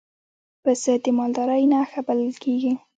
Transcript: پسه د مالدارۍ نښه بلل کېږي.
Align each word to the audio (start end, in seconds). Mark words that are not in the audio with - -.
پسه 0.63 0.93
د 1.03 1.05
مالدارۍ 1.17 1.63
نښه 1.71 2.01
بلل 2.07 2.31
کېږي. 2.43 2.73